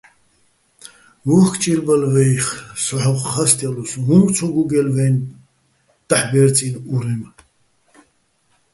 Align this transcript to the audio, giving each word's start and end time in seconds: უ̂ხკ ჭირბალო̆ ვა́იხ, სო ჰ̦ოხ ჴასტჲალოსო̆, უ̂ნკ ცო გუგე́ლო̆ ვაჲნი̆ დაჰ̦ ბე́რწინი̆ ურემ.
უ̂ხკ 1.37 1.53
ჭირბალო̆ 1.61 2.11
ვა́იხ, 2.13 2.47
სო 2.83 2.95
ჰ̦ოხ 3.03 3.23
ჴასტჲალოსო̆, 3.33 4.05
უ̂ნკ 4.15 4.27
ცო 4.35 4.45
გუგე́ლო̆ 4.53 4.93
ვაჲნი̆ 4.95 5.27
დაჰ̦ 6.09 6.27
ბე́რწინი̆ 6.31 6.83
ურემ. 6.93 7.21